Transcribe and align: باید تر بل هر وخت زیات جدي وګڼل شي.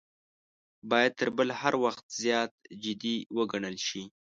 باید 0.89 1.13
تر 1.19 1.29
بل 1.37 1.49
هر 1.61 1.73
وخت 1.83 2.05
زیات 2.21 2.51
جدي 2.83 3.15
وګڼل 3.37 3.75
شي. 3.87 4.03